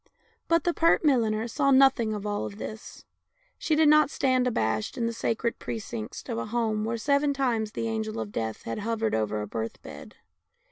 But 0.47 0.63
the 0.63 0.73
pert 0.73 1.05
milliner 1.05 1.47
saw 1.47 1.69
nothing 1.69 2.11
of 2.15 2.25
all 2.25 2.49
this; 2.49 3.05
she 3.59 3.75
did 3.75 3.87
not 3.87 4.09
stand 4.09 4.47
abashed 4.47 4.97
in 4.97 5.05
the 5.05 5.13
sacred 5.13 5.59
precincts 5.59 6.23
of 6.27 6.39
a 6.39 6.47
home 6.47 6.85
where 6.85 6.97
seven 6.97 7.35
times 7.35 7.73
the 7.73 7.87
Angel 7.87 8.19
of 8.19 8.31
Death 8.31 8.63
had 8.63 8.79
hovered 8.79 9.13
over 9.13 9.43
a 9.43 9.47
birth 9.47 9.79
bed. 9.83 10.15